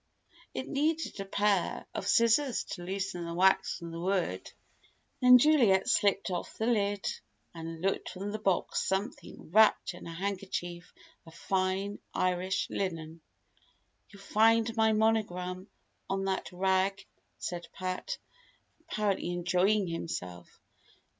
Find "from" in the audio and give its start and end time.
3.77-3.91, 8.09-8.31